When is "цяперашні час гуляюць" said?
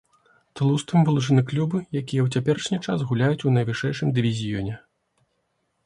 2.39-3.39